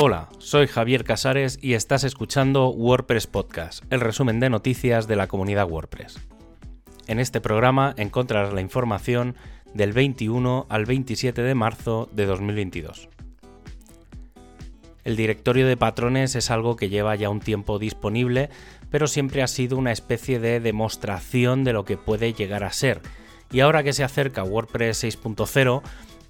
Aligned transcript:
Hola, 0.00 0.28
soy 0.38 0.68
Javier 0.68 1.02
Casares 1.02 1.58
y 1.60 1.74
estás 1.74 2.04
escuchando 2.04 2.68
WordPress 2.68 3.26
Podcast, 3.26 3.82
el 3.90 3.98
resumen 3.98 4.38
de 4.38 4.48
noticias 4.48 5.08
de 5.08 5.16
la 5.16 5.26
comunidad 5.26 5.68
WordPress. 5.68 6.20
En 7.08 7.18
este 7.18 7.40
programa 7.40 7.94
encontrarás 7.96 8.54
la 8.54 8.60
información 8.60 9.34
del 9.74 9.92
21 9.92 10.66
al 10.68 10.86
27 10.86 11.42
de 11.42 11.54
marzo 11.56 12.08
de 12.12 12.26
2022. 12.26 13.08
El 15.02 15.16
directorio 15.16 15.66
de 15.66 15.76
patrones 15.76 16.36
es 16.36 16.52
algo 16.52 16.76
que 16.76 16.90
lleva 16.90 17.16
ya 17.16 17.28
un 17.28 17.40
tiempo 17.40 17.80
disponible, 17.80 18.50
pero 18.90 19.08
siempre 19.08 19.42
ha 19.42 19.48
sido 19.48 19.76
una 19.76 19.90
especie 19.90 20.38
de 20.38 20.60
demostración 20.60 21.64
de 21.64 21.72
lo 21.72 21.84
que 21.84 21.96
puede 21.96 22.34
llegar 22.34 22.62
a 22.62 22.72
ser. 22.72 23.00
Y 23.50 23.60
ahora 23.60 23.82
que 23.82 23.92
se 23.92 24.04
acerca 24.04 24.44
WordPress 24.44 25.02
6.0, 25.02 25.82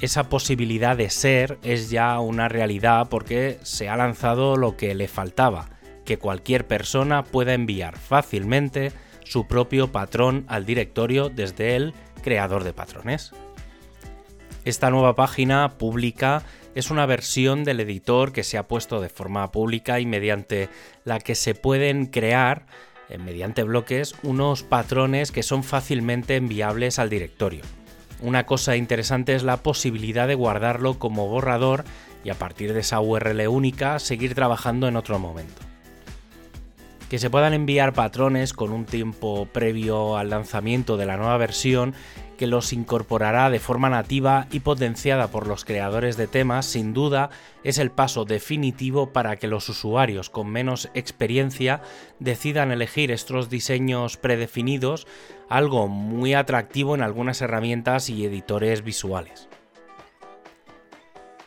esa 0.00 0.28
posibilidad 0.28 0.96
de 0.96 1.10
ser 1.10 1.58
es 1.62 1.90
ya 1.90 2.18
una 2.20 2.48
realidad 2.48 3.08
porque 3.08 3.58
se 3.62 3.88
ha 3.88 3.96
lanzado 3.96 4.56
lo 4.56 4.76
que 4.76 4.94
le 4.94 5.08
faltaba, 5.08 5.70
que 6.04 6.18
cualquier 6.18 6.66
persona 6.66 7.22
pueda 7.22 7.54
enviar 7.54 7.98
fácilmente 7.98 8.92
su 9.24 9.46
propio 9.46 9.92
patrón 9.92 10.44
al 10.48 10.66
directorio 10.66 11.28
desde 11.28 11.76
el 11.76 11.94
creador 12.22 12.64
de 12.64 12.72
patrones. 12.72 13.32
Esta 14.64 14.90
nueva 14.90 15.14
página 15.14 15.78
pública 15.78 16.42
es 16.74 16.90
una 16.90 17.06
versión 17.06 17.64
del 17.64 17.80
editor 17.80 18.32
que 18.32 18.42
se 18.42 18.58
ha 18.58 18.66
puesto 18.66 19.00
de 19.00 19.08
forma 19.08 19.50
pública 19.52 20.00
y 20.00 20.06
mediante 20.06 20.68
la 21.04 21.20
que 21.20 21.34
se 21.34 21.54
pueden 21.54 22.06
crear, 22.06 22.66
eh, 23.08 23.18
mediante 23.18 23.62
bloques, 23.62 24.14
unos 24.22 24.62
patrones 24.62 25.30
que 25.30 25.42
son 25.42 25.62
fácilmente 25.62 26.36
enviables 26.36 26.98
al 26.98 27.10
directorio. 27.10 27.62
Una 28.24 28.46
cosa 28.46 28.74
interesante 28.74 29.34
es 29.34 29.42
la 29.42 29.58
posibilidad 29.58 30.26
de 30.26 30.34
guardarlo 30.34 30.98
como 30.98 31.28
borrador 31.28 31.84
y 32.24 32.30
a 32.30 32.34
partir 32.34 32.72
de 32.72 32.80
esa 32.80 32.98
URL 32.98 33.46
única 33.48 33.98
seguir 33.98 34.34
trabajando 34.34 34.88
en 34.88 34.96
otro 34.96 35.18
momento. 35.18 35.73
Que 37.08 37.18
se 37.18 37.30
puedan 37.30 37.54
enviar 37.54 37.92
patrones 37.92 38.52
con 38.52 38.72
un 38.72 38.86
tiempo 38.86 39.46
previo 39.52 40.16
al 40.16 40.30
lanzamiento 40.30 40.96
de 40.96 41.06
la 41.06 41.16
nueva 41.16 41.36
versión 41.36 41.94
que 42.34 42.46
los 42.46 42.72
incorporará 42.72 43.50
de 43.50 43.60
forma 43.60 43.88
nativa 43.88 44.46
y 44.50 44.60
potenciada 44.60 45.28
por 45.28 45.46
los 45.46 45.64
creadores 45.64 46.16
de 46.16 46.26
temas, 46.26 46.66
sin 46.66 46.92
duda 46.92 47.30
es 47.62 47.78
el 47.78 47.90
paso 47.90 48.24
definitivo 48.24 49.12
para 49.12 49.36
que 49.36 49.46
los 49.46 49.68
usuarios 49.68 50.30
con 50.30 50.48
menos 50.48 50.90
experiencia 50.94 51.82
decidan 52.18 52.72
elegir 52.72 53.10
estos 53.10 53.48
diseños 53.48 54.16
predefinidos, 54.16 55.06
algo 55.48 55.88
muy 55.88 56.34
atractivo 56.34 56.94
en 56.94 57.02
algunas 57.02 57.40
herramientas 57.40 58.10
y 58.10 58.24
editores 58.24 58.82
visuales. 58.82 59.48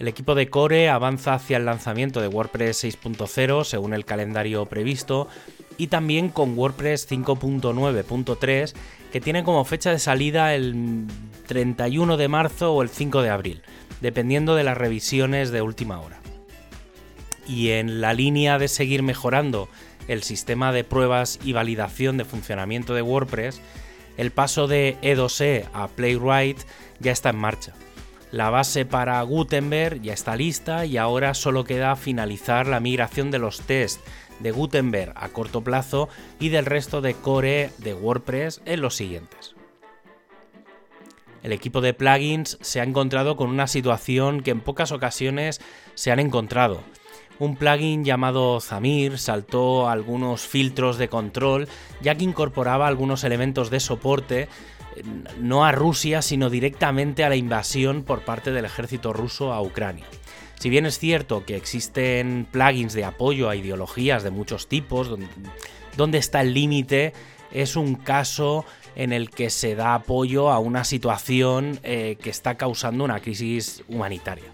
El 0.00 0.08
equipo 0.08 0.34
de 0.34 0.48
Core 0.48 0.88
avanza 0.88 1.34
hacia 1.34 1.58
el 1.58 1.66
lanzamiento 1.66 2.22
de 2.22 2.28
WordPress 2.28 2.84
6.0 2.84 3.64
según 3.64 3.92
el 3.92 4.06
calendario 4.06 4.64
previsto 4.64 5.28
y 5.76 5.88
también 5.88 6.30
con 6.30 6.58
WordPress 6.58 7.06
5.9.3 7.10 8.72
que 9.12 9.20
tiene 9.20 9.44
como 9.44 9.62
fecha 9.66 9.90
de 9.90 9.98
salida 9.98 10.54
el 10.54 11.04
31 11.48 12.16
de 12.16 12.28
marzo 12.28 12.72
o 12.72 12.80
el 12.80 12.88
5 12.88 13.20
de 13.20 13.28
abril, 13.28 13.62
dependiendo 14.00 14.54
de 14.54 14.64
las 14.64 14.78
revisiones 14.78 15.50
de 15.50 15.60
última 15.60 16.00
hora. 16.00 16.18
Y 17.46 17.72
en 17.72 18.00
la 18.00 18.14
línea 18.14 18.58
de 18.58 18.68
seguir 18.68 19.02
mejorando 19.02 19.68
el 20.08 20.22
sistema 20.22 20.72
de 20.72 20.82
pruebas 20.82 21.38
y 21.44 21.52
validación 21.52 22.16
de 22.16 22.24
funcionamiento 22.24 22.94
de 22.94 23.02
WordPress, 23.02 23.60
el 24.16 24.30
paso 24.30 24.66
de 24.66 24.96
E2E 25.02 25.44
e 25.44 25.66
a 25.74 25.88
Playwright 25.88 26.58
ya 27.00 27.12
está 27.12 27.28
en 27.28 27.36
marcha. 27.36 27.74
La 28.32 28.48
base 28.48 28.84
para 28.84 29.20
Gutenberg 29.22 30.02
ya 30.02 30.12
está 30.12 30.36
lista 30.36 30.86
y 30.86 30.96
ahora 30.96 31.34
solo 31.34 31.64
queda 31.64 31.96
finalizar 31.96 32.68
la 32.68 32.78
migración 32.78 33.32
de 33.32 33.40
los 33.40 33.60
tests 33.62 34.02
de 34.38 34.52
Gutenberg 34.52 35.12
a 35.16 35.30
corto 35.30 35.62
plazo 35.62 36.08
y 36.38 36.50
del 36.50 36.64
resto 36.64 37.00
de 37.00 37.14
core 37.14 37.70
de 37.78 37.92
WordPress 37.92 38.62
en 38.66 38.82
los 38.82 38.94
siguientes. 38.94 39.56
El 41.42 41.52
equipo 41.52 41.80
de 41.80 41.92
plugins 41.92 42.56
se 42.60 42.80
ha 42.80 42.84
encontrado 42.84 43.36
con 43.36 43.50
una 43.50 43.66
situación 43.66 44.42
que 44.42 44.52
en 44.52 44.60
pocas 44.60 44.92
ocasiones 44.92 45.60
se 45.94 46.12
han 46.12 46.20
encontrado. 46.20 46.82
Un 47.40 47.56
plugin 47.56 48.04
llamado 48.04 48.60
Zamir 48.60 49.18
saltó 49.18 49.88
algunos 49.88 50.42
filtros 50.42 50.98
de 50.98 51.08
control 51.08 51.68
ya 52.02 52.14
que 52.14 52.24
incorporaba 52.24 52.86
algunos 52.86 53.24
elementos 53.24 53.70
de 53.70 53.80
soporte 53.80 54.48
no 55.38 55.64
a 55.64 55.72
Rusia, 55.72 56.22
sino 56.22 56.50
directamente 56.50 57.24
a 57.24 57.28
la 57.28 57.36
invasión 57.36 58.02
por 58.02 58.20
parte 58.20 58.52
del 58.52 58.64
ejército 58.64 59.12
ruso 59.12 59.52
a 59.52 59.62
Ucrania. 59.62 60.06
Si 60.58 60.68
bien 60.68 60.84
es 60.84 60.98
cierto 60.98 61.46
que 61.46 61.56
existen 61.56 62.46
plugins 62.50 62.92
de 62.92 63.04
apoyo 63.04 63.48
a 63.48 63.56
ideologías 63.56 64.22
de 64.22 64.30
muchos 64.30 64.68
tipos, 64.68 65.10
donde, 65.96 66.18
está 66.18 66.42
el 66.42 66.52
límite 66.52 67.14
es 67.50 67.76
un 67.76 67.94
caso 67.94 68.64
en 68.94 69.12
el 69.12 69.30
que 69.30 69.50
se 69.50 69.74
da 69.74 69.94
apoyo 69.94 70.50
a 70.50 70.58
una 70.58 70.84
situación 70.84 71.80
eh, 71.82 72.16
que 72.22 72.30
está 72.30 72.56
causando 72.56 73.04
una 73.04 73.20
crisis 73.20 73.82
humanitaria. 73.88 74.52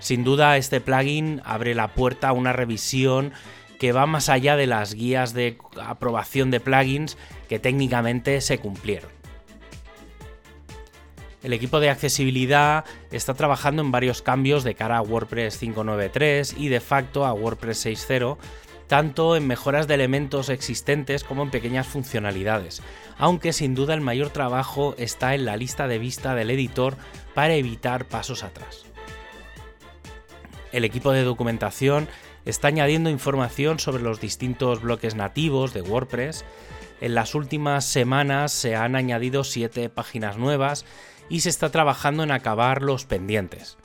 Sin 0.00 0.24
duda, 0.24 0.56
este 0.56 0.80
plugin 0.80 1.40
abre 1.44 1.74
la 1.74 1.88
puerta 1.88 2.28
a 2.28 2.32
una 2.32 2.52
revisión 2.52 3.32
que 3.78 3.92
va 3.92 4.06
más 4.06 4.28
allá 4.28 4.56
de 4.56 4.66
las 4.66 4.94
guías 4.94 5.34
de 5.34 5.58
aprobación 5.82 6.50
de 6.50 6.60
plugins 6.60 7.18
que 7.48 7.58
técnicamente 7.58 8.40
se 8.40 8.58
cumplieron. 8.58 9.13
El 11.44 11.52
equipo 11.52 11.78
de 11.78 11.90
accesibilidad 11.90 12.86
está 13.12 13.34
trabajando 13.34 13.82
en 13.82 13.92
varios 13.92 14.22
cambios 14.22 14.64
de 14.64 14.74
cara 14.74 14.96
a 14.96 15.02
WordPress 15.02 15.62
5.9.3 15.62 16.54
y 16.56 16.68
de 16.68 16.80
facto 16.80 17.26
a 17.26 17.34
WordPress 17.34 17.84
6.0, 17.84 18.38
tanto 18.86 19.36
en 19.36 19.46
mejoras 19.46 19.86
de 19.86 19.92
elementos 19.92 20.48
existentes 20.48 21.22
como 21.22 21.42
en 21.42 21.50
pequeñas 21.50 21.86
funcionalidades, 21.86 22.80
aunque 23.18 23.52
sin 23.52 23.74
duda 23.74 23.92
el 23.92 24.00
mayor 24.00 24.30
trabajo 24.30 24.94
está 24.96 25.34
en 25.34 25.44
la 25.44 25.58
lista 25.58 25.86
de 25.86 25.98
vista 25.98 26.34
del 26.34 26.48
editor 26.48 26.96
para 27.34 27.52
evitar 27.52 28.06
pasos 28.06 28.42
atrás. 28.42 28.86
El 30.72 30.86
equipo 30.86 31.12
de 31.12 31.24
documentación 31.24 32.08
está 32.46 32.68
añadiendo 32.68 33.10
información 33.10 33.78
sobre 33.78 34.02
los 34.02 34.18
distintos 34.18 34.80
bloques 34.80 35.14
nativos 35.14 35.74
de 35.74 35.82
WordPress. 35.82 36.46
En 37.02 37.14
las 37.14 37.34
últimas 37.34 37.84
semanas 37.84 38.50
se 38.50 38.76
han 38.76 38.96
añadido 38.96 39.44
7 39.44 39.90
páginas 39.90 40.38
nuevas 40.38 40.86
y 41.28 41.40
se 41.40 41.48
está 41.48 41.70
trabajando 41.70 42.22
en 42.22 42.30
acabar 42.30 42.82
los 42.82 43.04
pendientes. 43.04 43.76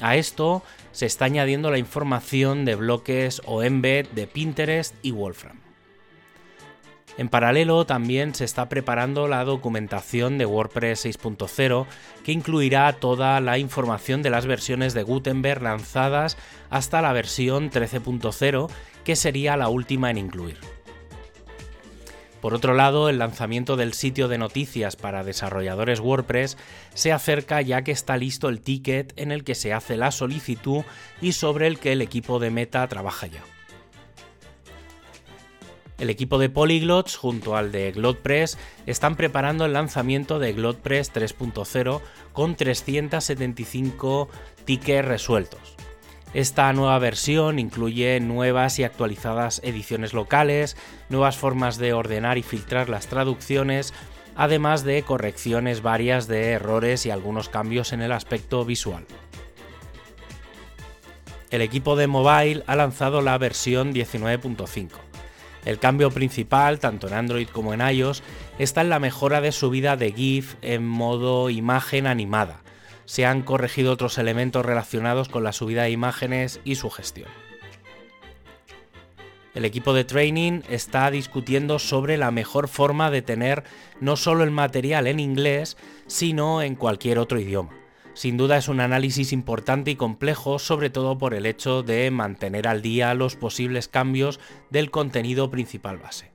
A 0.00 0.16
esto 0.16 0.62
se 0.92 1.06
está 1.06 1.24
añadiendo 1.24 1.70
la 1.70 1.78
información 1.78 2.64
de 2.64 2.74
bloques 2.74 3.42
o 3.46 3.62
embed 3.62 4.06
de 4.08 4.26
Pinterest 4.26 4.94
y 5.02 5.10
Wolfram. 5.10 5.60
En 7.16 7.28
paralelo 7.28 7.84
también 7.84 8.32
se 8.32 8.44
está 8.44 8.68
preparando 8.68 9.26
la 9.26 9.42
documentación 9.42 10.38
de 10.38 10.46
WordPress 10.46 11.04
6.0 11.04 11.86
que 12.24 12.30
incluirá 12.30 12.92
toda 12.92 13.40
la 13.40 13.58
información 13.58 14.22
de 14.22 14.30
las 14.30 14.46
versiones 14.46 14.94
de 14.94 15.02
Gutenberg 15.02 15.60
lanzadas 15.60 16.36
hasta 16.70 17.02
la 17.02 17.12
versión 17.12 17.70
13.0 17.72 18.70
que 19.04 19.16
sería 19.16 19.56
la 19.56 19.68
última 19.68 20.12
en 20.12 20.18
incluir. 20.18 20.77
Por 22.40 22.54
otro 22.54 22.74
lado, 22.74 23.08
el 23.08 23.18
lanzamiento 23.18 23.76
del 23.76 23.94
sitio 23.94 24.28
de 24.28 24.38
noticias 24.38 24.94
para 24.94 25.24
desarrolladores 25.24 26.00
WordPress 26.00 26.56
se 26.94 27.12
acerca 27.12 27.60
ya 27.62 27.82
que 27.82 27.90
está 27.90 28.16
listo 28.16 28.48
el 28.48 28.60
ticket 28.60 29.12
en 29.16 29.32
el 29.32 29.42
que 29.42 29.56
se 29.56 29.72
hace 29.72 29.96
la 29.96 30.12
solicitud 30.12 30.84
y 31.20 31.32
sobre 31.32 31.66
el 31.66 31.78
que 31.78 31.92
el 31.92 32.02
equipo 32.02 32.38
de 32.38 32.50
Meta 32.50 32.86
trabaja 32.86 33.26
ya. 33.26 33.42
El 35.98 36.10
equipo 36.10 36.38
de 36.38 36.48
Polyglots 36.48 37.16
junto 37.16 37.56
al 37.56 37.72
de 37.72 37.90
GlotPress 37.90 38.56
están 38.86 39.16
preparando 39.16 39.64
el 39.64 39.72
lanzamiento 39.72 40.38
de 40.38 40.52
GlotPress 40.52 41.12
3.0 41.12 42.00
con 42.32 42.54
375 42.54 44.28
tickets 44.64 45.04
resueltos. 45.04 45.74
Esta 46.34 46.70
nueva 46.74 46.98
versión 46.98 47.58
incluye 47.58 48.20
nuevas 48.20 48.78
y 48.78 48.84
actualizadas 48.84 49.62
ediciones 49.64 50.12
locales, 50.12 50.76
nuevas 51.08 51.38
formas 51.38 51.78
de 51.78 51.94
ordenar 51.94 52.36
y 52.36 52.42
filtrar 52.42 52.90
las 52.90 53.06
traducciones, 53.06 53.94
además 54.36 54.84
de 54.84 55.02
correcciones 55.02 55.82
varias 55.82 56.28
de 56.28 56.50
errores 56.50 57.06
y 57.06 57.10
algunos 57.10 57.48
cambios 57.48 57.92
en 57.94 58.02
el 58.02 58.12
aspecto 58.12 58.64
visual. 58.66 59.06
El 61.50 61.62
equipo 61.62 61.96
de 61.96 62.08
mobile 62.08 62.62
ha 62.66 62.76
lanzado 62.76 63.22
la 63.22 63.38
versión 63.38 63.94
19.5. 63.94 64.90
El 65.64 65.78
cambio 65.78 66.10
principal, 66.10 66.78
tanto 66.78 67.08
en 67.08 67.14
Android 67.14 67.48
como 67.48 67.72
en 67.72 67.80
iOS, 67.80 68.22
está 68.58 68.82
en 68.82 68.90
la 68.90 68.98
mejora 68.98 69.40
de 69.40 69.52
subida 69.52 69.96
de 69.96 70.12
GIF 70.12 70.56
en 70.60 70.86
modo 70.86 71.48
imagen 71.48 72.06
animada, 72.06 72.60
se 73.08 73.24
han 73.24 73.40
corregido 73.40 73.90
otros 73.90 74.18
elementos 74.18 74.66
relacionados 74.66 75.30
con 75.30 75.42
la 75.42 75.54
subida 75.54 75.84
de 75.84 75.90
imágenes 75.90 76.60
y 76.62 76.74
su 76.74 76.90
gestión. 76.90 77.30
El 79.54 79.64
equipo 79.64 79.94
de 79.94 80.04
training 80.04 80.60
está 80.68 81.10
discutiendo 81.10 81.78
sobre 81.78 82.18
la 82.18 82.30
mejor 82.30 82.68
forma 82.68 83.10
de 83.10 83.22
tener 83.22 83.64
no 83.98 84.16
solo 84.16 84.44
el 84.44 84.50
material 84.50 85.06
en 85.06 85.20
inglés, 85.20 85.78
sino 86.06 86.60
en 86.60 86.74
cualquier 86.74 87.18
otro 87.18 87.40
idioma. 87.40 87.70
Sin 88.12 88.36
duda 88.36 88.58
es 88.58 88.68
un 88.68 88.78
análisis 88.78 89.32
importante 89.32 89.90
y 89.90 89.96
complejo, 89.96 90.58
sobre 90.58 90.90
todo 90.90 91.16
por 91.16 91.32
el 91.32 91.46
hecho 91.46 91.82
de 91.82 92.10
mantener 92.10 92.68
al 92.68 92.82
día 92.82 93.14
los 93.14 93.36
posibles 93.36 93.88
cambios 93.88 94.38
del 94.68 94.90
contenido 94.90 95.50
principal 95.50 95.96
base. 95.96 96.30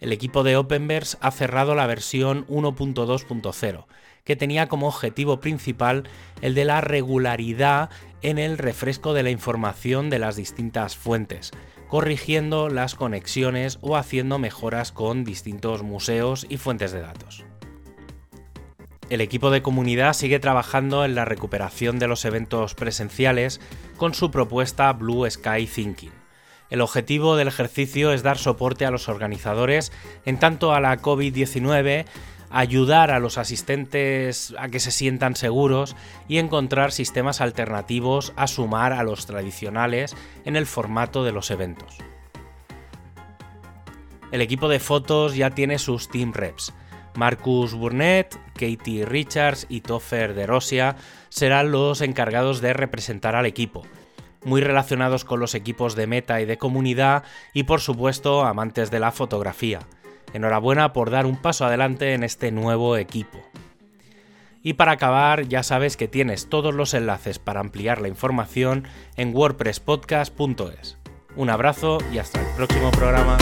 El 0.00 0.12
equipo 0.12 0.44
de 0.44 0.56
Openverse 0.56 1.18
ha 1.20 1.30
cerrado 1.30 1.74
la 1.74 1.86
versión 1.86 2.46
1.2.0, 2.46 3.86
que 4.28 4.36
tenía 4.36 4.68
como 4.68 4.88
objetivo 4.88 5.40
principal 5.40 6.04
el 6.42 6.54
de 6.54 6.66
la 6.66 6.82
regularidad 6.82 7.88
en 8.20 8.38
el 8.38 8.58
refresco 8.58 9.14
de 9.14 9.22
la 9.22 9.30
información 9.30 10.10
de 10.10 10.18
las 10.18 10.36
distintas 10.36 10.98
fuentes, 10.98 11.50
corrigiendo 11.88 12.68
las 12.68 12.94
conexiones 12.94 13.78
o 13.80 13.96
haciendo 13.96 14.38
mejoras 14.38 14.92
con 14.92 15.24
distintos 15.24 15.82
museos 15.82 16.44
y 16.50 16.58
fuentes 16.58 16.92
de 16.92 17.00
datos. 17.00 17.46
El 19.08 19.22
equipo 19.22 19.50
de 19.50 19.62
comunidad 19.62 20.12
sigue 20.12 20.40
trabajando 20.40 21.06
en 21.06 21.14
la 21.14 21.24
recuperación 21.24 21.98
de 21.98 22.08
los 22.08 22.26
eventos 22.26 22.74
presenciales 22.74 23.62
con 23.96 24.12
su 24.12 24.30
propuesta 24.30 24.92
Blue 24.92 25.28
Sky 25.30 25.66
Thinking. 25.66 26.12
El 26.68 26.82
objetivo 26.82 27.36
del 27.36 27.48
ejercicio 27.48 28.12
es 28.12 28.22
dar 28.22 28.36
soporte 28.36 28.84
a 28.84 28.90
los 28.90 29.08
organizadores 29.08 29.90
en 30.26 30.38
tanto 30.38 30.74
a 30.74 30.80
la 30.80 30.98
COVID-19, 30.98 32.04
ayudar 32.50 33.10
a 33.10 33.18
los 33.18 33.38
asistentes 33.38 34.54
a 34.58 34.68
que 34.68 34.80
se 34.80 34.90
sientan 34.90 35.36
seguros 35.36 35.96
y 36.28 36.38
encontrar 36.38 36.92
sistemas 36.92 37.40
alternativos 37.40 38.32
a 38.36 38.46
sumar 38.46 38.92
a 38.92 39.02
los 39.02 39.26
tradicionales 39.26 40.16
en 40.44 40.56
el 40.56 40.66
formato 40.66 41.24
de 41.24 41.32
los 41.32 41.50
eventos. 41.50 41.98
El 44.30 44.40
equipo 44.42 44.68
de 44.68 44.78
fotos 44.78 45.36
ya 45.36 45.50
tiene 45.50 45.78
sus 45.78 46.08
team 46.08 46.32
reps. 46.32 46.74
Marcus 47.14 47.74
Burnett, 47.74 48.38
Katie 48.52 49.04
Richards 49.04 49.66
y 49.68 49.80
Toffer 49.80 50.34
de 50.34 50.46
Rosia 50.46 50.96
serán 51.30 51.72
los 51.72 52.00
encargados 52.00 52.60
de 52.60 52.74
representar 52.74 53.34
al 53.34 53.46
equipo, 53.46 53.82
muy 54.44 54.60
relacionados 54.60 55.24
con 55.24 55.40
los 55.40 55.54
equipos 55.54 55.96
de 55.96 56.06
meta 56.06 56.40
y 56.40 56.44
de 56.44 56.58
comunidad 56.58 57.24
y 57.54 57.64
por 57.64 57.80
supuesto 57.80 58.44
amantes 58.44 58.90
de 58.90 59.00
la 59.00 59.10
fotografía. 59.10 59.80
Enhorabuena 60.32 60.92
por 60.92 61.10
dar 61.10 61.26
un 61.26 61.36
paso 61.36 61.64
adelante 61.64 62.14
en 62.14 62.24
este 62.24 62.50
nuevo 62.50 62.96
equipo. 62.96 63.38
Y 64.62 64.74
para 64.74 64.92
acabar, 64.92 65.48
ya 65.48 65.62
sabes 65.62 65.96
que 65.96 66.08
tienes 66.08 66.48
todos 66.48 66.74
los 66.74 66.92
enlaces 66.94 67.38
para 67.38 67.60
ampliar 67.60 68.00
la 68.00 68.08
información 68.08 68.86
en 69.16 69.34
wordpresspodcast.es. 69.34 70.98
Un 71.36 71.50
abrazo 71.50 71.98
y 72.12 72.18
hasta 72.18 72.40
el 72.40 72.46
próximo 72.56 72.90
programa. 72.90 73.38